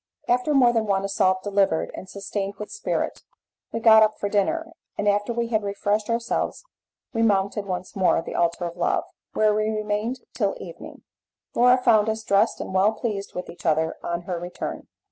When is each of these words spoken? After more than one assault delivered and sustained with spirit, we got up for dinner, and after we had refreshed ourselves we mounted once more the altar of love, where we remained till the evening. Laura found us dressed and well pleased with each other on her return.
After 0.27 0.55
more 0.55 0.73
than 0.73 0.87
one 0.87 1.05
assault 1.05 1.43
delivered 1.43 1.91
and 1.93 2.09
sustained 2.09 2.55
with 2.57 2.71
spirit, 2.71 3.21
we 3.71 3.79
got 3.79 4.01
up 4.01 4.17
for 4.17 4.29
dinner, 4.29 4.71
and 4.97 5.07
after 5.07 5.31
we 5.31 5.49
had 5.49 5.61
refreshed 5.63 6.09
ourselves 6.09 6.63
we 7.13 7.21
mounted 7.21 7.67
once 7.67 7.95
more 7.95 8.19
the 8.23 8.33
altar 8.33 8.65
of 8.65 8.75
love, 8.77 9.03
where 9.33 9.53
we 9.53 9.69
remained 9.69 10.21
till 10.33 10.55
the 10.55 10.63
evening. 10.63 11.03
Laura 11.53 11.77
found 11.77 12.09
us 12.09 12.23
dressed 12.23 12.59
and 12.59 12.73
well 12.73 12.93
pleased 12.93 13.35
with 13.35 13.47
each 13.47 13.63
other 13.63 13.95
on 14.01 14.23
her 14.23 14.39
return. 14.39 14.87